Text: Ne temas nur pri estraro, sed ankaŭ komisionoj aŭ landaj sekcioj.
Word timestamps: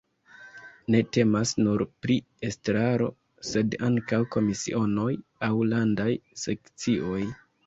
Ne 0.93 1.01
temas 1.17 1.51
nur 1.67 1.83
pri 2.05 2.15
estraro, 2.49 3.09
sed 3.51 3.77
ankaŭ 3.89 4.21
komisionoj 4.37 5.09
aŭ 5.51 5.53
landaj 5.75 6.11
sekcioj. 6.47 7.23